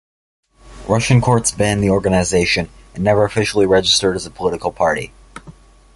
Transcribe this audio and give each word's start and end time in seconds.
Russian 0.89 1.21
courts 1.21 1.51
banned 1.51 1.83
the 1.83 1.91
organization: 1.91 2.71
it 2.95 3.01
never 3.01 3.23
officially 3.23 3.67
registered 3.67 4.15
as 4.15 4.25
a 4.25 4.31
political 4.31 4.71
party. 4.71 5.13